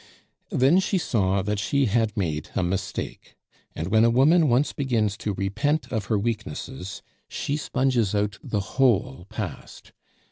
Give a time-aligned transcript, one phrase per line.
[0.49, 3.35] Then she saw that she had made a mistake;
[3.75, 8.61] and when a woman once begins to repent of her weaknesses, she sponges out the
[8.79, 9.91] whole past.